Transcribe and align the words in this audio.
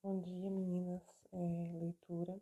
Bom 0.00 0.20
dia, 0.20 0.48
meninas. 0.48 1.02
É, 1.32 1.72
leitura 1.72 2.40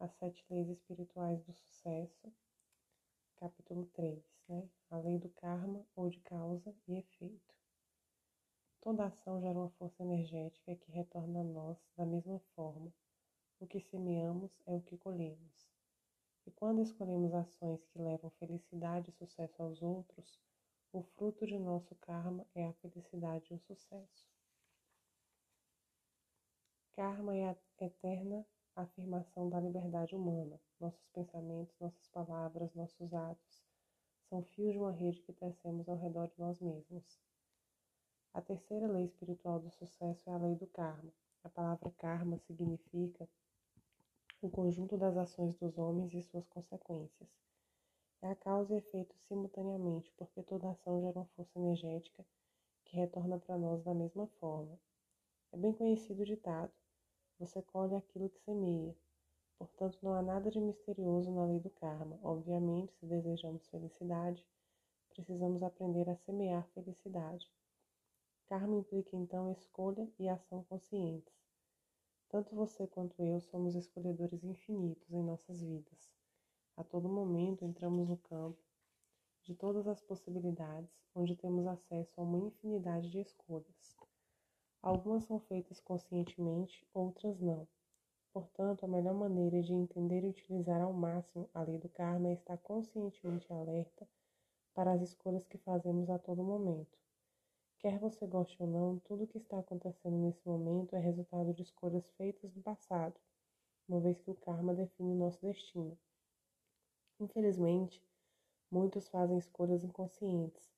As 0.00 0.10
Sete 0.14 0.42
Leis 0.48 0.70
Espirituais 0.70 1.44
do 1.44 1.52
Sucesso, 1.52 2.32
capítulo 3.36 3.84
3, 3.92 4.24
né? 4.48 4.66
A 4.88 4.96
lei 4.96 5.18
do 5.18 5.28
karma 5.28 5.84
ou 5.94 6.08
de 6.08 6.18
causa 6.20 6.74
e 6.88 6.94
efeito. 6.94 7.54
Toda 8.80 9.04
ação 9.04 9.38
gera 9.42 9.58
uma 9.58 9.68
força 9.72 10.02
energética 10.02 10.74
que 10.74 10.90
retorna 10.90 11.40
a 11.40 11.44
nós 11.44 11.76
da 11.94 12.06
mesma 12.06 12.40
forma. 12.56 12.90
O 13.60 13.66
que 13.66 13.78
semeamos 13.78 14.50
é 14.64 14.74
o 14.74 14.80
que 14.80 14.96
colhemos. 14.96 15.68
E 16.46 16.50
quando 16.52 16.80
escolhemos 16.80 17.34
ações 17.34 17.84
que 17.84 17.98
levam 17.98 18.30
felicidade 18.38 19.10
e 19.10 19.12
sucesso 19.12 19.62
aos 19.62 19.82
outros, 19.82 20.40
o 20.90 21.02
fruto 21.02 21.46
de 21.46 21.58
nosso 21.58 21.94
karma 21.96 22.46
é 22.54 22.66
a 22.66 22.72
felicidade 22.72 23.52
e 23.52 23.56
o 23.56 23.60
sucesso. 23.60 24.31
Karma 26.94 27.34
é 27.34 27.48
a 27.48 27.56
eterna 27.80 28.46
afirmação 28.76 29.48
da 29.48 29.58
liberdade 29.58 30.14
humana. 30.14 30.60
Nossos 30.78 31.08
pensamentos, 31.08 31.74
nossas 31.80 32.06
palavras, 32.08 32.74
nossos 32.74 33.14
atos 33.14 33.64
são 34.28 34.42
fios 34.42 34.72
de 34.72 34.78
uma 34.78 34.92
rede 34.92 35.22
que 35.22 35.32
tecemos 35.32 35.88
ao 35.88 35.96
redor 35.96 36.28
de 36.28 36.38
nós 36.38 36.60
mesmos. 36.60 37.18
A 38.34 38.42
terceira 38.42 38.86
lei 38.86 39.06
espiritual 39.06 39.58
do 39.58 39.70
sucesso 39.70 40.28
é 40.28 40.34
a 40.34 40.36
lei 40.36 40.54
do 40.54 40.66
karma. 40.66 41.10
A 41.42 41.48
palavra 41.48 41.90
karma 41.92 42.36
significa 42.40 43.26
o 44.42 44.50
conjunto 44.50 44.98
das 44.98 45.16
ações 45.16 45.56
dos 45.56 45.78
homens 45.78 46.12
e 46.12 46.22
suas 46.22 46.46
consequências. 46.46 47.30
É 48.20 48.28
a 48.28 48.36
causa 48.36 48.74
e 48.74 48.76
efeito 48.76 49.16
simultaneamente, 49.16 50.12
porque 50.18 50.42
toda 50.42 50.68
ação 50.70 51.00
gera 51.00 51.20
uma 51.20 51.26
força 51.36 51.58
energética 51.58 52.22
que 52.84 52.96
retorna 52.96 53.38
para 53.38 53.56
nós 53.56 53.82
da 53.82 53.94
mesma 53.94 54.26
forma. 54.38 54.78
É 55.52 55.56
bem 55.56 55.72
conhecido 55.72 56.22
o 56.22 56.26
ditado 56.26 56.81
você 57.42 57.60
colhe 57.60 57.96
aquilo 57.96 58.30
que 58.30 58.38
semeia. 58.42 58.96
Portanto, 59.58 59.98
não 60.00 60.14
há 60.14 60.22
nada 60.22 60.48
de 60.48 60.60
misterioso 60.60 61.28
na 61.32 61.44
lei 61.44 61.58
do 61.58 61.70
karma. 61.70 62.16
Obviamente, 62.22 62.94
se 62.94 63.04
desejamos 63.04 63.66
felicidade, 63.66 64.46
precisamos 65.10 65.60
aprender 65.60 66.08
a 66.08 66.14
semear 66.14 66.64
felicidade. 66.68 67.50
Karma 68.46 68.76
implica 68.76 69.16
então 69.16 69.50
escolha 69.50 70.08
e 70.20 70.28
ação 70.28 70.62
conscientes. 70.68 71.34
Tanto 72.28 72.54
você 72.54 72.86
quanto 72.86 73.20
eu 73.24 73.40
somos 73.40 73.74
escolhedores 73.74 74.44
infinitos 74.44 75.12
em 75.12 75.22
nossas 75.22 75.60
vidas. 75.60 76.12
A 76.76 76.84
todo 76.84 77.08
momento 77.08 77.64
entramos 77.64 78.08
no 78.08 78.16
campo 78.18 78.62
de 79.42 79.54
todas 79.56 79.88
as 79.88 80.00
possibilidades, 80.00 80.90
onde 81.12 81.34
temos 81.34 81.66
acesso 81.66 82.20
a 82.20 82.22
uma 82.22 82.38
infinidade 82.38 83.10
de 83.10 83.18
escolhas. 83.18 83.96
Algumas 84.82 85.22
são 85.24 85.38
feitas 85.38 85.78
conscientemente, 85.78 86.84
outras 86.92 87.40
não. 87.40 87.68
Portanto, 88.32 88.84
a 88.84 88.88
melhor 88.88 89.14
maneira 89.14 89.62
de 89.62 89.72
entender 89.72 90.24
e 90.24 90.28
utilizar 90.28 90.80
ao 90.80 90.92
máximo 90.92 91.48
a 91.54 91.62
lei 91.62 91.78
do 91.78 91.88
karma 91.88 92.30
é 92.30 92.32
estar 92.32 92.58
conscientemente 92.58 93.52
alerta 93.52 94.08
para 94.74 94.92
as 94.92 95.00
escolhas 95.00 95.46
que 95.46 95.56
fazemos 95.58 96.10
a 96.10 96.18
todo 96.18 96.42
momento. 96.42 96.98
Quer 97.78 97.98
você 98.00 98.26
goste 98.26 98.60
ou 98.60 98.68
não, 98.68 98.98
tudo 99.00 99.22
o 99.22 99.26
que 99.28 99.38
está 99.38 99.60
acontecendo 99.60 100.16
nesse 100.16 100.44
momento 100.44 100.96
é 100.96 100.98
resultado 100.98 101.54
de 101.54 101.62
escolhas 101.62 102.10
feitas 102.12 102.52
no 102.52 102.62
passado, 102.62 103.20
uma 103.88 104.00
vez 104.00 104.20
que 104.20 104.30
o 104.30 104.34
karma 104.34 104.74
define 104.74 105.12
o 105.12 105.18
nosso 105.18 105.40
destino. 105.42 105.96
Infelizmente, 107.20 108.04
muitos 108.68 109.08
fazem 109.08 109.38
escolhas 109.38 109.84
inconscientes 109.84 110.72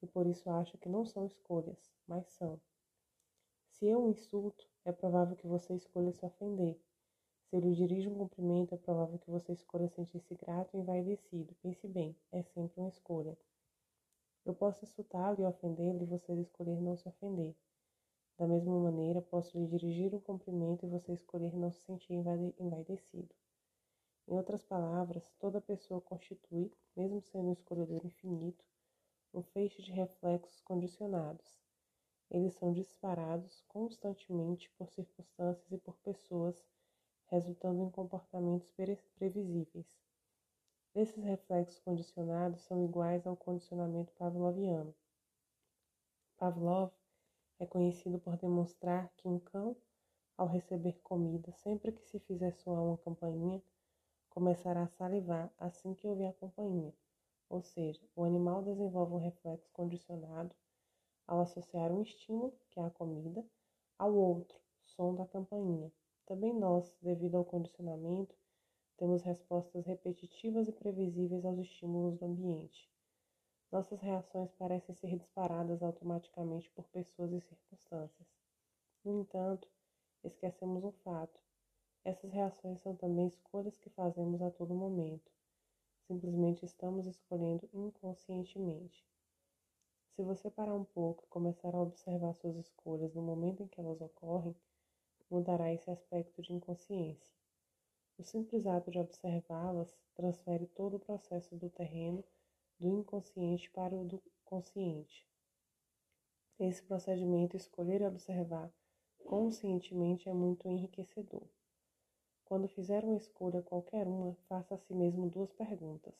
e 0.00 0.06
por 0.06 0.28
isso 0.28 0.48
acham 0.48 0.78
que 0.78 0.88
não 0.88 1.04
são 1.04 1.26
escolhas, 1.26 1.90
mas 2.06 2.24
são. 2.26 2.60
Se 3.78 3.86
eu 3.86 4.02
o 4.02 4.10
insulto, 4.10 4.68
é 4.84 4.90
provável 4.90 5.36
que 5.36 5.46
você 5.46 5.72
escolha 5.72 6.12
se 6.12 6.26
ofender. 6.26 6.76
Se 7.44 7.54
eu 7.54 7.60
lhe 7.60 7.76
dirijo 7.76 8.10
um 8.10 8.18
cumprimento, 8.18 8.74
é 8.74 8.76
provável 8.76 9.20
que 9.20 9.30
você 9.30 9.52
escolha 9.52 9.86
sentir-se 9.86 10.34
grato 10.34 10.76
e 10.76 10.80
envaidecido. 10.80 11.54
Pense 11.62 11.86
bem, 11.86 12.16
é 12.32 12.42
sempre 12.42 12.80
uma 12.80 12.88
escolha. 12.88 13.38
Eu 14.44 14.52
posso 14.52 14.84
insultá-lo 14.84 15.40
e 15.40 15.46
ofendê-lo 15.46 16.02
e 16.02 16.06
você 16.06 16.34
escolher 16.34 16.80
não 16.80 16.96
se 16.96 17.06
ofender. 17.06 17.54
Da 18.36 18.48
mesma 18.48 18.80
maneira, 18.80 19.22
posso 19.22 19.56
lhe 19.56 19.68
dirigir 19.68 20.12
um 20.12 20.20
cumprimento 20.20 20.84
e 20.84 20.88
você 20.88 21.12
escolher 21.12 21.54
não 21.54 21.70
se 21.70 21.80
sentir 21.82 22.14
envaidecido. 22.58 23.32
Em 24.26 24.36
outras 24.36 24.64
palavras, 24.64 25.32
toda 25.38 25.60
pessoa 25.60 26.00
constitui, 26.00 26.72
mesmo 26.96 27.22
sendo 27.22 27.50
um 27.50 27.52
escolhedor 27.52 28.04
infinito, 28.04 28.64
um 29.32 29.40
feixe 29.40 29.80
de 29.82 29.92
reflexos 29.92 30.60
condicionados. 30.62 31.67
Eles 32.30 32.54
são 32.54 32.72
disparados 32.72 33.62
constantemente 33.68 34.70
por 34.76 34.90
circunstâncias 34.90 35.72
e 35.72 35.78
por 35.78 35.96
pessoas, 35.98 36.54
resultando 37.28 37.82
em 37.82 37.90
comportamentos 37.90 38.70
previsíveis. 39.16 39.98
Esses 40.94 41.22
reflexos 41.24 41.78
condicionados 41.80 42.60
são 42.62 42.84
iguais 42.84 43.26
ao 43.26 43.36
condicionamento 43.36 44.12
pavloviano. 44.14 44.94
Pavlov 46.36 46.92
é 47.58 47.66
conhecido 47.66 48.18
por 48.18 48.36
demonstrar 48.36 49.10
que 49.16 49.26
um 49.26 49.38
cão, 49.38 49.76
ao 50.36 50.46
receber 50.46 51.00
comida, 51.02 51.50
sempre 51.52 51.92
que 51.92 52.02
se 52.02 52.20
fizer 52.20 52.52
soar 52.52 52.82
uma 52.82 52.98
campainha, 52.98 53.62
começará 54.28 54.82
a 54.82 54.88
salivar 54.88 55.52
assim 55.58 55.94
que 55.94 56.06
ouvir 56.06 56.26
a 56.26 56.32
campainha. 56.34 56.92
Ou 57.48 57.62
seja, 57.62 58.00
o 58.14 58.22
animal 58.22 58.62
desenvolve 58.62 59.14
um 59.14 59.18
reflexo 59.18 59.70
condicionado 59.72 60.54
ao 61.28 61.40
associar 61.40 61.92
um 61.92 62.02
estímulo, 62.02 62.58
que 62.70 62.80
é 62.80 62.84
a 62.84 62.90
comida, 62.90 63.44
ao 63.98 64.14
outro, 64.14 64.58
som 64.86 65.14
da 65.14 65.26
campainha. 65.26 65.92
Também 66.24 66.54
nós, 66.54 66.96
devido 67.02 67.36
ao 67.36 67.44
condicionamento, 67.44 68.34
temos 68.96 69.22
respostas 69.22 69.84
repetitivas 69.84 70.66
e 70.68 70.72
previsíveis 70.72 71.44
aos 71.44 71.58
estímulos 71.58 72.16
do 72.16 72.24
ambiente. 72.24 72.90
Nossas 73.70 74.00
reações 74.00 74.50
parecem 74.52 74.94
ser 74.94 75.16
disparadas 75.16 75.82
automaticamente 75.82 76.70
por 76.70 76.88
pessoas 76.88 77.30
e 77.30 77.40
circunstâncias. 77.42 78.26
No 79.04 79.20
entanto, 79.20 79.68
esquecemos 80.24 80.82
um 80.82 80.92
fato. 80.92 81.38
Essas 82.04 82.32
reações 82.32 82.80
são 82.80 82.96
também 82.96 83.26
escolhas 83.26 83.76
que 83.76 83.90
fazemos 83.90 84.40
a 84.40 84.50
todo 84.50 84.74
momento. 84.74 85.30
Simplesmente 86.06 86.64
estamos 86.64 87.06
escolhendo 87.06 87.68
inconscientemente. 87.74 89.06
Se 90.18 90.24
você 90.24 90.50
parar 90.50 90.74
um 90.74 90.82
pouco 90.82 91.22
e 91.22 91.28
começar 91.28 91.72
a 91.72 91.80
observar 91.80 92.34
suas 92.34 92.56
escolhas 92.56 93.14
no 93.14 93.22
momento 93.22 93.62
em 93.62 93.68
que 93.68 93.80
elas 93.80 94.00
ocorrem, 94.00 94.52
mudará 95.30 95.72
esse 95.72 95.88
aspecto 95.92 96.42
de 96.42 96.52
inconsciência. 96.52 97.32
O 98.18 98.24
simples 98.24 98.66
ato 98.66 98.90
de 98.90 98.98
observá-las 98.98 99.96
transfere 100.16 100.66
todo 100.66 100.96
o 100.96 100.98
processo 100.98 101.54
do 101.54 101.70
terreno 101.70 102.24
do 102.80 102.88
inconsciente 102.88 103.70
para 103.70 103.94
o 103.94 104.04
do 104.04 104.20
consciente. 104.44 105.24
Esse 106.58 106.82
procedimento 106.82 107.56
escolher 107.56 108.00
e 108.00 108.06
observar 108.06 108.72
conscientemente 109.24 110.28
é 110.28 110.34
muito 110.34 110.66
enriquecedor. 110.66 111.46
Quando 112.44 112.66
fizer 112.66 113.04
uma 113.04 113.18
escolha 113.18 113.62
qualquer 113.62 114.08
uma, 114.08 114.34
faça 114.48 114.74
a 114.74 114.78
si 114.78 114.92
mesmo 114.92 115.30
duas 115.30 115.52
perguntas. 115.52 116.14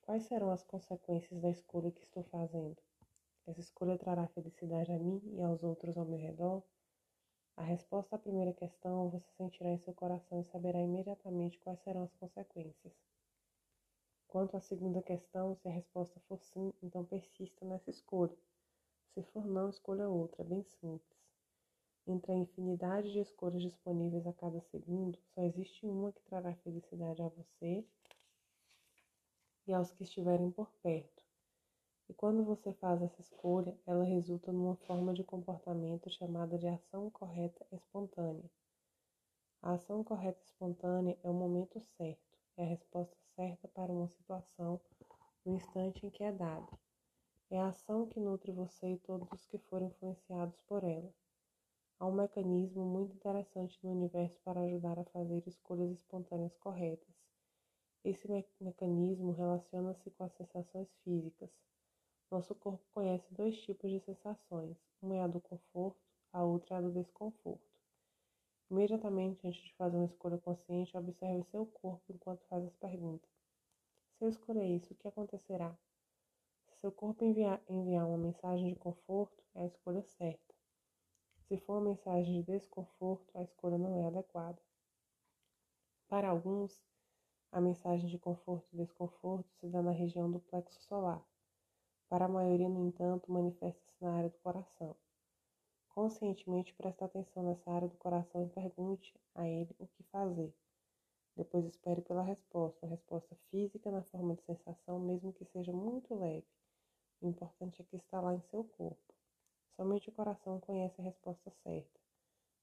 Quais 0.00 0.22
serão 0.22 0.50
as 0.50 0.64
consequências 0.64 1.38
da 1.42 1.50
escolha 1.50 1.90
que 1.90 2.04
estou 2.04 2.22
fazendo? 2.22 2.78
Essa 3.48 3.60
escolha 3.60 3.96
trará 3.96 4.26
felicidade 4.28 4.92
a 4.92 4.98
mim 4.98 5.22
e 5.32 5.40
aos 5.40 5.62
outros 5.62 5.96
ao 5.96 6.04
meu 6.04 6.18
redor? 6.18 6.62
A 7.56 7.62
resposta 7.62 8.14
à 8.14 8.18
primeira 8.18 8.52
questão 8.52 9.08
você 9.08 9.26
sentirá 9.38 9.70
em 9.70 9.78
seu 9.78 9.94
coração 9.94 10.38
e 10.38 10.44
saberá 10.44 10.78
imediatamente 10.82 11.58
quais 11.60 11.80
serão 11.80 12.02
as 12.02 12.12
consequências. 12.16 12.92
Quanto 14.26 14.54
à 14.54 14.60
segunda 14.60 15.00
questão, 15.00 15.54
se 15.54 15.66
a 15.66 15.70
resposta 15.70 16.20
for 16.28 16.38
sim, 16.42 16.74
então 16.82 17.06
persista 17.06 17.64
nessa 17.64 17.88
escolha. 17.88 18.36
Se 19.14 19.22
for 19.22 19.46
não, 19.46 19.70
escolha 19.70 20.10
outra, 20.10 20.42
é 20.42 20.44
bem 20.44 20.62
simples. 20.62 21.18
Entre 22.06 22.32
a 22.32 22.36
infinidade 22.36 23.10
de 23.10 23.20
escolhas 23.20 23.62
disponíveis 23.62 24.26
a 24.26 24.32
cada 24.34 24.60
segundo, 24.60 25.18
só 25.34 25.42
existe 25.42 25.86
uma 25.86 26.12
que 26.12 26.20
trará 26.24 26.54
felicidade 26.56 27.22
a 27.22 27.28
você 27.28 27.82
e 29.66 29.72
aos 29.72 29.90
que 29.90 30.02
estiverem 30.02 30.50
por 30.50 30.70
perto. 30.82 31.27
E 32.08 32.14
quando 32.14 32.42
você 32.42 32.72
faz 32.72 33.02
essa 33.02 33.20
escolha, 33.20 33.78
ela 33.86 34.02
resulta 34.02 34.50
numa 34.50 34.76
forma 34.76 35.12
de 35.12 35.22
comportamento 35.22 36.08
chamada 36.08 36.56
de 36.56 36.66
ação 36.66 37.10
correta 37.10 37.66
espontânea. 37.70 38.50
A 39.60 39.72
ação 39.72 40.02
correta 40.02 40.40
espontânea 40.42 41.18
é 41.22 41.28
o 41.28 41.34
momento 41.34 41.78
certo, 41.80 42.38
é 42.56 42.62
a 42.62 42.66
resposta 42.66 43.16
certa 43.36 43.68
para 43.68 43.92
uma 43.92 44.08
situação 44.08 44.80
no 45.44 45.54
instante 45.54 46.06
em 46.06 46.10
que 46.10 46.24
é 46.24 46.32
dada. 46.32 46.78
É 47.50 47.58
a 47.58 47.68
ação 47.68 48.06
que 48.06 48.20
nutre 48.20 48.52
você 48.52 48.92
e 48.92 48.98
todos 48.98 49.30
os 49.32 49.44
que 49.46 49.58
forem 49.58 49.88
influenciados 49.88 50.58
por 50.66 50.84
ela. 50.84 51.12
Há 51.98 52.06
um 52.06 52.12
mecanismo 52.12 52.84
muito 52.84 53.14
interessante 53.14 53.78
no 53.82 53.90
universo 53.90 54.40
para 54.44 54.60
ajudar 54.60 54.98
a 54.98 55.04
fazer 55.04 55.42
escolhas 55.46 55.90
espontâneas 55.90 56.56
corretas. 56.56 57.14
Esse 58.04 58.30
me 58.30 58.44
mecanismo 58.60 59.32
relaciona-se 59.32 60.10
com 60.12 60.24
as 60.24 60.32
sensações 60.32 60.88
físicas. 61.02 61.50
Nosso 62.30 62.54
corpo 62.54 62.84
conhece 62.92 63.32
dois 63.32 63.58
tipos 63.62 63.90
de 63.90 64.00
sensações. 64.00 64.76
Uma 65.00 65.16
é 65.16 65.20
a 65.22 65.26
do 65.26 65.40
conforto, 65.40 65.98
a 66.30 66.44
outra 66.44 66.74
é 66.74 66.78
a 66.78 66.80
do 66.82 66.92
desconforto. 66.92 67.66
Imediatamente 68.70 69.46
antes 69.46 69.62
de 69.62 69.74
fazer 69.76 69.96
uma 69.96 70.04
escolha 70.04 70.36
consciente, 70.36 70.94
observe 70.94 71.42
seu 71.44 71.64
corpo 71.64 72.12
enquanto 72.12 72.44
faz 72.44 72.62
as 72.66 72.76
perguntas. 72.76 73.30
Se 74.18 74.24
eu 74.24 74.28
escolher 74.28 74.66
isso, 74.66 74.92
o 74.92 74.96
que 74.96 75.08
acontecerá? 75.08 75.74
Se 76.66 76.76
seu 76.80 76.92
corpo 76.92 77.24
enviar, 77.24 77.62
enviar 77.66 78.06
uma 78.06 78.18
mensagem 78.18 78.74
de 78.74 78.76
conforto, 78.76 79.42
é 79.54 79.62
a 79.62 79.66
escolha 79.66 80.02
certa. 80.02 80.54
Se 81.46 81.56
for 81.56 81.78
uma 81.78 81.88
mensagem 81.88 82.42
de 82.42 82.52
desconforto, 82.52 83.26
a 83.38 83.42
escolha 83.42 83.78
não 83.78 83.96
é 83.96 84.06
adequada. 84.06 84.60
Para 86.08 86.28
alguns, 86.28 86.78
a 87.50 87.58
mensagem 87.58 88.06
de 88.06 88.18
conforto 88.18 88.68
e 88.74 88.76
desconforto 88.76 89.48
se 89.54 89.66
dá 89.66 89.80
na 89.80 89.92
região 89.92 90.30
do 90.30 90.40
plexo 90.40 90.78
solar. 90.82 91.24
Para 92.08 92.24
a 92.24 92.28
maioria, 92.28 92.68
no 92.70 92.86
entanto, 92.86 93.30
manifesta-se 93.30 94.02
na 94.02 94.12
área 94.12 94.30
do 94.30 94.38
coração. 94.38 94.96
Conscientemente 95.90 96.72
preste 96.72 97.04
atenção 97.04 97.42
nessa 97.42 97.70
área 97.70 97.88
do 97.88 97.96
coração 97.98 98.42
e 98.42 98.48
pergunte 98.48 99.14
a 99.34 99.46
ele 99.46 99.76
o 99.78 99.86
que 99.86 100.02
fazer. 100.04 100.54
Depois 101.36 101.66
espere 101.66 102.00
pela 102.00 102.22
resposta, 102.22 102.86
uma 102.86 102.90
resposta 102.90 103.36
física 103.50 103.90
na 103.90 104.02
forma 104.02 104.34
de 104.34 104.42
sensação, 104.42 104.98
mesmo 104.98 105.34
que 105.34 105.44
seja 105.44 105.72
muito 105.72 106.14
leve. 106.14 106.46
O 107.20 107.28
importante 107.28 107.82
é 107.82 107.84
que 107.84 107.96
está 107.96 108.20
lá 108.20 108.34
em 108.34 108.40
seu 108.40 108.64
corpo. 108.64 109.14
Somente 109.76 110.08
o 110.08 110.12
coração 110.12 110.58
conhece 110.60 111.00
a 111.00 111.04
resposta 111.04 111.50
certa. 111.62 112.00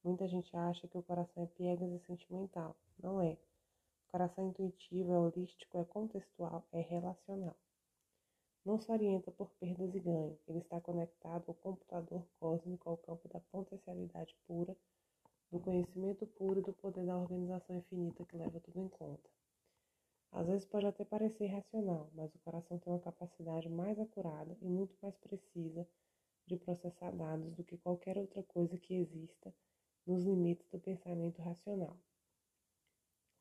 Muita 0.03 0.27
gente 0.27 0.55
acha 0.57 0.87
que 0.87 0.97
o 0.97 1.03
coração 1.03 1.43
é 1.43 1.45
piegas 1.45 1.91
e 1.91 1.99
sentimental. 1.99 2.75
Não 2.97 3.21
é. 3.21 3.33
O 4.07 4.11
coração 4.11 4.47
intuitivo, 4.47 5.11
é 5.11 5.19
holístico, 5.19 5.77
é 5.77 5.85
contextual, 5.85 6.65
é 6.71 6.81
relacional. 6.81 7.55
Não 8.65 8.79
se 8.79 8.91
orienta 8.91 9.31
por 9.31 9.51
perdas 9.59 9.93
e 9.93 9.99
ganhos. 9.99 10.39
Ele 10.47 10.57
está 10.57 10.81
conectado 10.81 11.43
ao 11.47 11.53
computador 11.53 12.25
cósmico, 12.39 12.89
ao 12.89 12.97
campo 12.97 13.29
da 13.29 13.39
potencialidade 13.39 14.35
pura, 14.47 14.75
do 15.51 15.59
conhecimento 15.59 16.25
puro 16.25 16.59
e 16.59 16.63
do 16.63 16.73
poder 16.73 17.05
da 17.05 17.15
organização 17.15 17.75
infinita 17.75 18.25
que 18.25 18.35
leva 18.35 18.59
tudo 18.59 18.79
em 18.79 18.89
conta. 18.89 19.29
Às 20.31 20.47
vezes 20.47 20.65
pode 20.65 20.87
até 20.87 21.05
parecer 21.05 21.45
racional, 21.45 22.09
mas 22.15 22.33
o 22.33 22.39
coração 22.39 22.79
tem 22.79 22.91
uma 22.91 22.99
capacidade 22.99 23.69
mais 23.69 23.99
acurada 23.99 24.57
e 24.59 24.67
muito 24.67 24.97
mais 24.99 25.15
precisa 25.17 25.87
de 26.47 26.57
processar 26.57 27.11
dados 27.11 27.53
do 27.53 27.63
que 27.63 27.77
qualquer 27.77 28.17
outra 28.17 28.41
coisa 28.41 28.77
que 28.79 28.95
exista 28.95 29.53
nos 30.07 30.23
limites 30.23 30.67
do 30.71 30.79
pensamento 30.79 31.39
racional. 31.39 31.95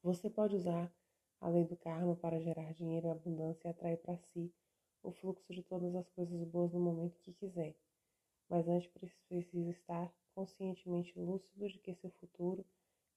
Você 0.03 0.29
pode 0.29 0.55
usar 0.55 0.93
a 1.41 1.49
lei 1.49 1.65
do 1.65 1.77
karma 1.77 2.15
para 2.15 2.39
gerar 2.39 2.75
dinheiro 2.75 3.07
e 3.07 3.11
abundância 3.11 3.69
e 3.69 3.71
atrair 3.71 3.97
para 3.97 4.19
si 4.19 4.53
o 5.05 5.13
fluxo 5.13 5.53
de 5.53 5.63
todas 5.63 5.95
as 5.95 6.09
coisas 6.09 6.43
boas 6.45 6.73
no 6.73 6.81
momento 6.81 7.21
que 7.21 7.35
quiser, 7.35 7.77
mas 8.49 8.67
antes 8.67 8.89
precisa 9.29 9.71
estar 9.71 10.11
conscientemente 10.35 11.19
lúcido 11.19 11.69
de 11.69 11.79
que 11.79 11.95
seu 11.95 12.11
futuro 12.13 12.65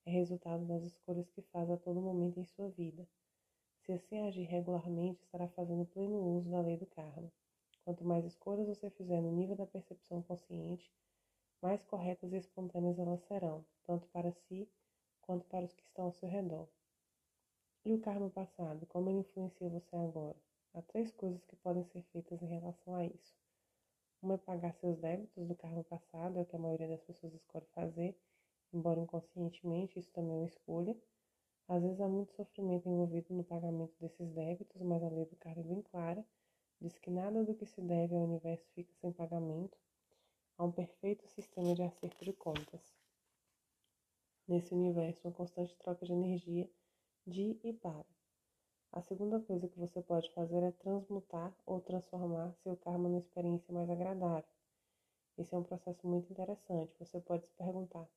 é 0.05 0.11
resultado 0.11 0.65
das 0.65 0.83
escolhas 0.83 1.29
que 1.29 1.41
faz 1.43 1.69
a 1.69 1.77
todo 1.77 2.01
momento 2.01 2.39
em 2.39 2.43
sua 2.43 2.69
vida. 2.69 3.07
Se 3.85 3.93
assim 3.93 4.19
agir 4.19 4.43
regularmente, 4.43 5.23
estará 5.23 5.47
fazendo 5.47 5.85
pleno 5.85 6.19
uso 6.37 6.49
da 6.51 6.59
lei 6.59 6.75
do 6.75 6.85
karma. 6.85 7.31
Quanto 7.85 8.03
mais 8.03 8.25
escolhas 8.25 8.67
você 8.67 8.89
fizer 8.89 9.21
no 9.21 9.31
nível 9.31 9.55
da 9.55 9.65
percepção 9.65 10.21
consciente, 10.21 10.91
mais 11.61 11.81
corretas 11.85 12.33
e 12.33 12.37
espontâneas 12.37 12.99
elas 12.99 13.21
serão, 13.21 13.65
tanto 13.85 14.09
para 14.09 14.31
si 14.31 14.69
quanto 15.21 15.45
para 15.45 15.63
os 15.63 15.73
que 15.73 15.83
estão 15.83 16.05
ao 16.05 16.11
seu 16.11 16.27
redor. 16.27 16.67
E 17.85 17.93
o 17.93 18.01
karma 18.01 18.29
passado, 18.29 18.85
como 18.87 19.09
ele 19.09 19.19
influencia 19.19 19.69
você 19.69 19.95
agora? 19.95 20.46
Há 20.73 20.81
três 20.81 21.11
coisas 21.11 21.43
que 21.45 21.55
podem 21.55 21.83
ser 21.85 22.03
feitas 22.11 22.41
em 22.41 22.47
relação 22.47 22.95
a 22.95 23.05
isso. 23.05 23.35
Uma 24.21 24.35
é 24.35 24.37
pagar 24.37 24.73
seus 24.75 24.97
débitos 24.97 25.47
do 25.47 25.55
karma 25.55 25.83
passado, 25.83 26.37
é 26.37 26.41
o 26.41 26.45
que 26.45 26.55
a 26.55 26.59
maioria 26.59 26.87
das 26.87 27.03
pessoas 27.03 27.33
escolhe 27.33 27.65
fazer, 27.73 28.17
embora 28.73 28.99
inconscientemente 28.99 29.99
isso 29.99 30.11
também 30.11 30.33
é 30.33 30.37
uma 30.37 30.47
escolha. 30.47 30.97
Às 31.67 31.83
vezes 31.83 31.99
há 31.99 32.07
muito 32.07 32.33
sofrimento 32.33 32.87
envolvido 32.87 33.33
no 33.33 33.43
pagamento 33.43 33.93
desses 33.99 34.29
débitos, 34.31 34.81
mas 34.81 35.03
a 35.03 35.09
lei 35.09 35.25
do 35.25 35.35
karma 35.35 35.61
é 35.61 35.65
bem 35.65 35.81
clara, 35.81 36.25
diz 36.81 36.97
que 36.97 37.09
nada 37.09 37.43
do 37.43 37.53
que 37.53 37.65
se 37.65 37.81
deve 37.81 38.15
ao 38.15 38.23
universo 38.23 38.67
fica 38.73 38.93
sem 39.01 39.11
pagamento. 39.11 39.77
Há 40.57 40.63
um 40.65 40.71
perfeito 40.71 41.27
sistema 41.27 41.75
de 41.75 41.83
acerto 41.83 42.25
de 42.25 42.33
contas. 42.33 42.95
Nesse 44.47 44.73
universo, 44.73 45.27
uma 45.27 45.33
constante 45.33 45.75
troca 45.77 46.05
de 46.05 46.13
energia 46.13 46.69
de 47.25 47.59
e 47.63 47.73
para. 47.73 48.16
A 48.91 49.01
segunda 49.01 49.39
coisa 49.39 49.67
que 49.67 49.77
você 49.77 50.01
pode 50.01 50.31
fazer 50.31 50.63
é 50.63 50.71
transmutar 50.71 51.53
ou 51.65 51.81
transformar 51.81 52.53
seu 52.63 52.75
karma 52.77 53.09
numa 53.09 53.19
experiência 53.19 53.73
mais 53.73 53.89
agradável. 53.89 54.49
Esse 55.37 55.53
é 55.53 55.57
um 55.57 55.63
processo 55.63 56.07
muito 56.07 56.31
interessante. 56.31 56.95
Você 56.97 57.19
pode 57.19 57.45
se 57.45 57.53
perguntar: 57.53 58.09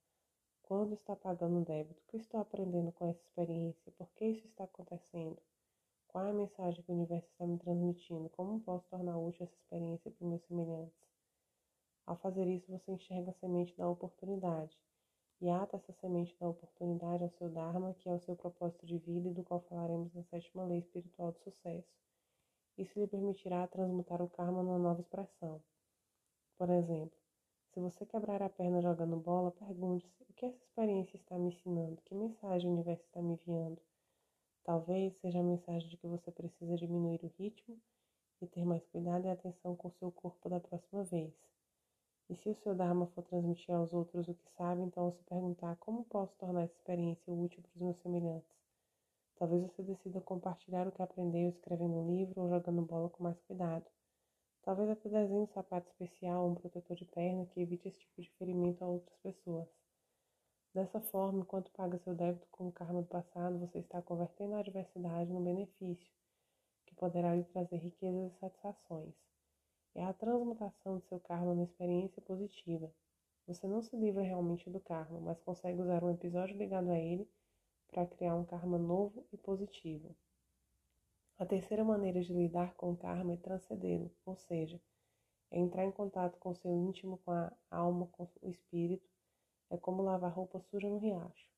quando 0.62 0.94
está 0.94 1.16
pagando 1.16 1.56
um 1.56 1.62
débito? 1.62 2.00
O 2.00 2.06
que 2.06 2.16
estou 2.16 2.40
aprendendo 2.40 2.92
com 2.92 3.04
essa 3.04 3.20
experiência? 3.20 3.92
Por 3.98 4.08
que 4.12 4.24
isso 4.24 4.46
está 4.46 4.64
acontecendo? 4.64 5.36
Qual 6.06 6.24
é 6.24 6.30
a 6.30 6.34
mensagem 6.34 6.82
que 6.82 6.90
o 6.90 6.94
universo 6.94 7.28
está 7.28 7.46
me 7.46 7.58
transmitindo? 7.58 8.30
Como 8.30 8.60
posso 8.60 8.88
tornar 8.88 9.18
útil 9.18 9.44
essa 9.44 9.56
experiência 9.56 10.10
para 10.10 10.26
meus 10.26 10.42
semelhantes? 10.42 10.98
Ao 12.06 12.16
fazer 12.16 12.46
isso, 12.46 12.70
você 12.70 12.92
enxerga 12.92 13.30
a 13.30 13.34
semente 13.34 13.76
da 13.76 13.88
oportunidade 13.88 14.78
e 15.40 15.48
ata 15.48 15.76
essa 15.76 15.92
semente 15.94 16.36
da 16.38 16.48
oportunidade 16.48 17.22
ao 17.22 17.30
seu 17.30 17.48
Dharma, 17.48 17.94
que 17.94 18.08
é 18.08 18.12
o 18.12 18.20
seu 18.20 18.36
propósito 18.36 18.86
de 18.86 18.98
vida 18.98 19.28
e 19.28 19.32
do 19.32 19.42
qual 19.42 19.60
falaremos 19.60 20.12
na 20.12 20.22
sétima 20.24 20.64
lei 20.64 20.80
espiritual 20.80 21.32
do 21.32 21.38
sucesso. 21.40 21.88
Isso 22.76 22.98
lhe 22.98 23.06
permitirá 23.06 23.66
transmutar 23.66 24.22
o 24.22 24.28
karma 24.28 24.62
numa 24.62 24.78
nova 24.78 25.00
expressão. 25.00 25.62
Por 26.58 26.68
exemplo, 26.70 27.18
se 27.72 27.80
você 27.80 28.04
quebrar 28.04 28.42
a 28.42 28.48
perna 28.48 28.82
jogando 28.82 29.16
bola, 29.16 29.50
pergunte-se 29.52 30.22
o 30.24 30.32
que 30.34 30.44
essa 30.44 30.62
experiência 30.62 31.16
está 31.16 31.38
me 31.38 31.48
ensinando, 31.48 32.02
que 32.02 32.14
mensagem 32.14 32.68
o 32.68 32.72
universo 32.72 33.04
está 33.04 33.22
me 33.22 33.34
enviando. 33.34 33.80
Talvez 34.64 35.14
seja 35.20 35.40
a 35.40 35.42
mensagem 35.42 35.88
de 35.88 35.96
que 35.96 36.06
você 36.06 36.30
precisa 36.30 36.76
diminuir 36.76 37.20
o 37.24 37.32
ritmo 37.38 37.80
e 38.42 38.46
ter 38.46 38.64
mais 38.64 38.84
cuidado 38.86 39.26
e 39.26 39.30
atenção 39.30 39.74
com 39.76 39.88
o 39.88 39.92
seu 39.92 40.10
corpo 40.10 40.48
da 40.48 40.60
próxima 40.60 41.04
vez. 41.04 41.32
E 42.30 42.36
se 42.36 42.48
o 42.48 42.54
seu 42.54 42.76
Dharma 42.76 43.08
for 43.08 43.24
transmitir 43.24 43.74
aos 43.74 43.92
outros 43.92 44.28
o 44.28 44.34
que 44.34 44.48
sabe, 44.56 44.82
então 44.82 45.10
se 45.10 45.20
perguntar 45.24 45.74
como 45.78 46.04
posso 46.04 46.32
tornar 46.36 46.62
essa 46.62 46.76
experiência 46.76 47.34
útil 47.34 47.60
para 47.60 47.72
os 47.74 47.82
meus 47.82 47.96
semelhantes. 48.02 48.56
Talvez 49.34 49.60
você 49.64 49.82
decida 49.82 50.20
compartilhar 50.20 50.86
o 50.86 50.92
que 50.92 51.02
aprendeu 51.02 51.48
escrevendo 51.48 51.92
um 51.92 52.06
livro 52.06 52.42
ou 52.42 52.48
jogando 52.48 52.82
bola 52.82 53.08
com 53.10 53.24
mais 53.24 53.36
cuidado. 53.40 53.84
Talvez 54.62 54.88
até 54.90 55.08
desenhe 55.08 55.40
um 55.40 55.48
sapato 55.48 55.88
especial 55.88 56.44
ou 56.44 56.52
um 56.52 56.54
protetor 56.54 56.96
de 56.96 57.04
perna 57.04 57.46
que 57.46 57.62
evite 57.62 57.88
esse 57.88 57.98
tipo 57.98 58.22
de 58.22 58.30
ferimento 58.38 58.84
a 58.84 58.86
outras 58.86 59.18
pessoas. 59.18 59.68
Dessa 60.72 61.00
forma, 61.00 61.40
enquanto 61.40 61.72
paga 61.72 61.98
seu 61.98 62.14
débito 62.14 62.46
com 62.52 62.68
o 62.68 62.72
karma 62.72 63.02
do 63.02 63.08
passado, 63.08 63.58
você 63.58 63.80
está 63.80 64.00
convertendo 64.00 64.54
a 64.54 64.60
adversidade 64.60 65.32
no 65.32 65.40
benefício, 65.40 66.12
que 66.86 66.94
poderá 66.94 67.34
lhe 67.34 67.42
trazer 67.42 67.78
riquezas 67.78 68.32
e 68.32 68.38
satisfações 68.38 69.29
é 69.94 70.04
a 70.04 70.12
transmutação 70.12 70.98
de 70.98 71.04
seu 71.06 71.18
karma 71.20 71.54
numa 71.54 71.64
experiência 71.64 72.22
positiva. 72.22 72.92
Você 73.46 73.66
não 73.66 73.82
se 73.82 73.96
livra 73.96 74.22
realmente 74.22 74.70
do 74.70 74.80
karma, 74.80 75.20
mas 75.20 75.40
consegue 75.40 75.80
usar 75.80 76.04
um 76.04 76.10
episódio 76.10 76.56
ligado 76.56 76.90
a 76.90 76.98
ele 76.98 77.28
para 77.88 78.06
criar 78.06 78.36
um 78.36 78.44
karma 78.44 78.78
novo 78.78 79.26
e 79.32 79.36
positivo. 79.36 80.14
A 81.38 81.46
terceira 81.46 81.82
maneira 81.82 82.20
de 82.20 82.32
lidar 82.32 82.74
com 82.74 82.92
o 82.92 82.96
karma 82.96 83.32
é 83.32 83.36
transcendê-lo, 83.36 84.10
ou 84.24 84.36
seja, 84.36 84.80
é 85.50 85.58
entrar 85.58 85.84
em 85.84 85.90
contato 85.90 86.38
com 86.38 86.50
o 86.50 86.54
seu 86.54 86.72
íntimo, 86.76 87.18
com 87.24 87.32
a 87.32 87.52
alma, 87.70 88.06
com 88.12 88.28
o 88.42 88.50
espírito. 88.50 89.08
É 89.68 89.76
como 89.76 90.02
lavar 90.02 90.32
roupa 90.32 90.60
suja 90.60 90.88
no 90.88 90.98
riacho. 90.98 91.48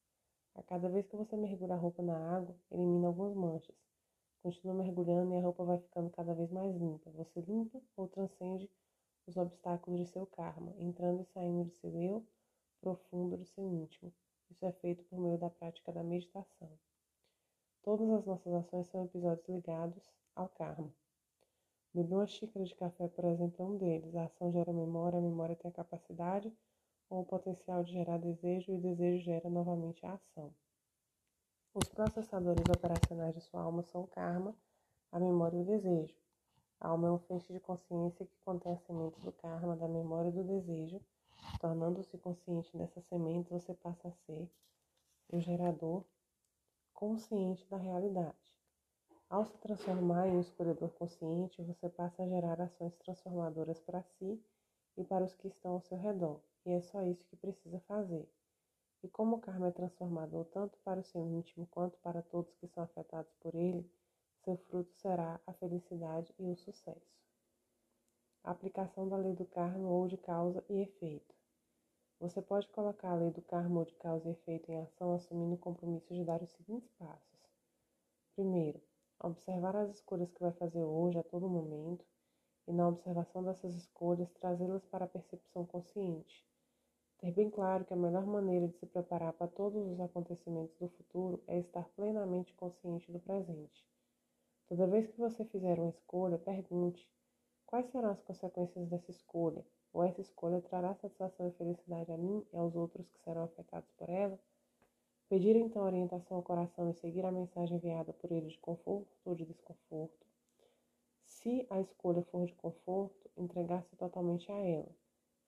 A 0.55 0.63
cada 0.63 0.89
vez 0.89 1.07
que 1.07 1.17
você 1.17 1.37
mergulha 1.37 1.75
a 1.75 1.79
roupa 1.79 2.03
na 2.03 2.37
água, 2.37 2.55
elimina 2.71 3.09
algumas 3.09 3.35
manchas. 3.35 3.77
Continua 4.43 4.75
mergulhando 4.75 5.33
e 5.33 5.37
a 5.37 5.41
roupa 5.41 5.65
vai 5.65 5.79
ficando 5.79 6.11
cada 6.11 6.35
vez 6.35 6.51
mais 6.51 6.75
limpa. 6.75 7.11
Você 7.11 7.41
limpa 7.41 7.81
ou 7.97 8.09
transcende 8.09 8.69
os 9.27 9.37
obstáculos 9.37 10.01
de 10.01 10.07
seu 10.07 10.27
karma, 10.27 10.75
entrando 10.79 11.23
e 11.23 11.27
saindo 11.27 11.65
de 11.65 11.75
seu 11.77 11.97
eu 11.97 12.27
profundo 12.81 13.37
do 13.37 13.45
seu 13.45 13.73
íntimo. 13.73 14.13
Isso 14.51 14.67
é 14.67 14.73
feito 14.73 15.05
por 15.05 15.21
meio 15.21 15.39
da 15.39 15.49
prática 15.49 15.93
da 15.93 16.03
meditação. 16.03 16.69
Todas 17.83 18.11
as 18.11 18.27
nossas 18.27 18.53
ações 18.53 18.89
são 18.89 19.05
episódios 19.05 19.49
ligados 19.49 20.13
ao 20.35 20.49
karma. 20.49 20.93
Beber 21.95 22.15
uma 22.15 22.27
xícara 22.27 22.65
de 22.65 22.75
café, 22.75 23.07
por 23.07 23.25
exemplo, 23.25 23.63
é 23.63 23.69
um 23.69 23.77
deles. 23.77 24.17
A 24.17 24.25
ação 24.25 24.51
gera 24.51 24.73
memória, 24.73 25.19
a 25.19 25.23
memória 25.23 25.55
tem 25.55 25.71
a 25.71 25.75
capacidade 25.75 26.53
ou 27.09 27.21
o 27.21 27.27
potencial 27.27 27.85
de 27.85 27.93
gerar 27.93 28.19
desejo 28.19 28.73
e 28.73 28.75
o 28.75 28.81
desejo 28.81 29.23
gera 29.23 29.49
novamente 29.49 30.05
a 30.05 30.15
ação. 30.15 30.53
Os 31.75 31.89
processadores 31.89 32.67
operacionais 32.69 33.35
de 33.35 33.41
sua 33.41 33.63
alma 33.63 33.83
são 33.83 34.03
o 34.03 34.07
karma, 34.07 34.55
a 35.11 35.19
memória 35.19 35.57
e 35.57 35.63
o 35.63 35.65
desejo. 35.65 36.15
A 36.79 36.89
alma 36.89 37.09
é 37.09 37.11
um 37.11 37.19
feixe 37.21 37.51
de 37.51 37.61
consciência 37.61 38.27
que 38.27 38.37
contém 38.45 38.75
as 38.75 38.83
sementes 38.83 39.25
do 39.25 39.33
karma, 39.33 39.75
da 39.75 39.89
memória 39.89 40.29
e 40.29 40.33
do 40.33 40.45
desejo. 40.45 41.01
Tornando-se 41.61 42.19
consciente 42.19 42.77
dessas 42.77 43.03
sementes, 43.07 43.51
você 43.51 43.73
passa 43.73 44.09
a 44.09 44.13
ser 44.13 44.51
o 45.31 45.41
gerador 45.41 46.05
consciente 46.93 47.67
da 47.71 47.79
realidade. 47.79 48.37
Ao 49.31 49.47
se 49.47 49.57
transformar 49.57 50.29
em 50.29 50.37
um 50.37 50.41
escolhedor 50.41 50.91
consciente, 50.91 51.63
você 51.63 51.89
passa 51.89 52.23
a 52.23 52.29
gerar 52.29 52.61
ações 52.61 52.95
transformadoras 52.97 53.81
para 53.81 54.03
si 54.03 54.39
e 54.95 55.05
para 55.05 55.25
os 55.25 55.35
que 55.37 55.49
estão 55.49 55.73
ao 55.73 55.81
seu 55.81 55.97
redor. 55.97 56.39
E 56.67 56.71
é 56.73 56.83
só 56.83 57.03
isso 57.03 57.25
que 57.25 57.37
precisa 57.37 57.81
fazer. 57.89 58.29
E 59.03 59.09
como 59.09 59.37
o 59.37 59.41
karma 59.41 59.69
é 59.69 59.73
transformador 59.73 60.45
tanto 60.47 60.79
para 60.85 61.01
o 61.01 61.05
seu 61.05 61.27
íntimo 61.27 61.67
quanto 61.67 61.99
para 61.99 62.23
todos 62.23 62.55
que 62.55 62.69
são 62.69 62.85
afetados 62.85 63.33
por 63.41 63.55
ele, 63.55 63.91
seu 64.45 64.57
fruto 64.57 64.93
será 64.95 65.41
a 65.47 65.53
felicidade 65.53 66.33
e 66.39 66.49
o 66.49 66.57
sucesso. 66.57 67.13
A 68.45 68.51
aplicação 68.51 69.09
da 69.09 69.17
lei 69.17 69.35
do 69.35 69.45
karma 69.45 69.89
ou 69.89 70.07
de 70.07 70.17
causa 70.17 70.65
e 70.69 70.81
efeito. 70.81 71.35
Você 72.21 72.41
pode 72.41 72.69
colocar 72.69 73.11
a 73.11 73.17
lei 73.17 73.31
do 73.33 73.43
karma 73.43 73.81
ou 73.81 73.85
de 73.85 73.95
causa 73.97 74.29
e 74.29 74.33
efeito 74.33 74.71
em 74.71 74.81
ação 74.81 75.13
assumindo 75.15 75.55
o 75.55 75.59
compromisso 75.59 76.15
de 76.15 76.25
dar 76.25 76.41
os 76.41 76.51
seguintes 76.51 76.91
passos. 76.93 77.41
Primeiro, 78.35 78.81
observar 79.21 79.77
as 79.77 79.91
escolhas 79.91 80.31
que 80.31 80.41
vai 80.41 80.53
fazer 80.53 80.85
hoje 80.85 81.19
a 81.19 81.25
todo 81.25 81.49
momento 81.49 82.05
e, 82.67 82.73
na 82.73 82.89
observação 82.89 83.43
dessas 83.43 83.75
escolhas, 83.75 84.33
trazê-las 84.35 84.85
para 84.87 85.05
a 85.05 85.09
percepção 85.09 85.67
consciente. 85.67 86.52
Ter 87.23 87.31
bem 87.31 87.49
claro 87.51 87.85
que 87.85 87.95
a 87.95 87.97
melhor 87.97 88.27
maneira 88.27 88.67
de 88.67 88.77
se 88.79 88.85
preparar 88.85 89.33
para 89.35 89.47
todos 89.47 89.87
os 89.87 90.01
acontecimentos 90.01 90.77
do 90.77 90.89
futuro 90.89 91.41
é 91.47 91.57
estar 91.57 91.89
plenamente 91.91 92.53
consciente 92.55 93.13
do 93.13 93.21
presente. 93.21 93.87
Toda 94.69 94.89
vez 94.89 95.07
que 95.07 95.21
você 95.21 95.45
fizer 95.45 95.79
uma 95.79 95.91
escolha, 95.91 96.37
pergunte: 96.37 97.09
quais 97.65 97.87
serão 97.93 98.11
as 98.11 98.21
consequências 98.23 98.89
dessa 98.89 99.13
escolha? 99.13 99.65
Ou 99.93 100.03
essa 100.03 100.21
escolha 100.21 100.61
trará 100.63 100.97
satisfação 100.97 101.47
e 101.47 101.53
felicidade 101.53 102.11
a 102.11 102.17
mim 102.17 102.45
e 102.53 102.57
aos 102.57 102.75
outros 102.75 103.09
que 103.09 103.21
serão 103.21 103.45
afetados 103.45 103.93
por 103.93 104.11
ela? 104.11 104.37
Pedir 105.29 105.55
então 105.55 105.85
orientação 105.85 106.39
ao 106.39 106.43
coração 106.43 106.91
e 106.91 106.95
seguir 106.95 107.25
a 107.25 107.31
mensagem 107.31 107.77
enviada 107.77 108.13
por 108.15 108.33
ele 108.33 108.49
de 108.49 108.59
conforto 108.59 109.17
ou 109.25 109.37
de 109.37 109.45
desconforto. 109.45 110.27
Se 111.25 111.69
a 111.71 111.81
escolha 111.81 112.25
for 112.33 112.45
de 112.45 112.55
conforto, 112.55 113.31
entregar-se 113.37 113.95
totalmente 113.95 114.51
a 114.51 114.59
ela. 114.59 115.02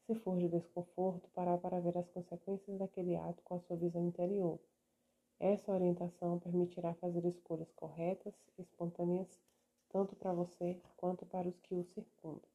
Se 0.06 0.14
for 0.16 0.36
de 0.36 0.48
desconforto, 0.48 1.30
parar 1.30 1.56
para 1.56 1.80
ver 1.80 1.96
as 1.96 2.08
consequências 2.10 2.78
daquele 2.78 3.16
ato 3.16 3.42
com 3.42 3.54
a 3.54 3.60
sua 3.60 3.76
visão 3.76 4.06
interior. 4.06 4.60
Essa 5.40 5.72
orientação 5.72 6.38
permitirá 6.38 6.92
fazer 6.94 7.24
escolhas 7.24 7.72
corretas, 7.72 8.34
espontâneas, 8.58 9.28
tanto 9.88 10.14
para 10.14 10.34
você 10.34 10.78
quanto 10.98 11.24
para 11.24 11.48
os 11.48 11.58
que 11.60 11.74
o 11.74 11.84
circundam. 11.84 12.53